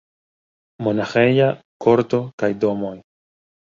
[0.87, 1.53] Monaĥeja
[1.87, 2.99] korto kaj domoj.